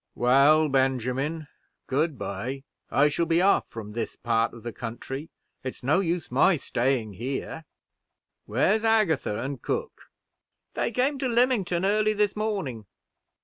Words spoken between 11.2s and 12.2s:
Lymington early